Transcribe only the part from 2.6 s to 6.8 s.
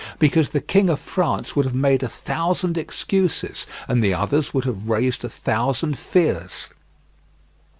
excuses, and the others would have raised a thousand fears.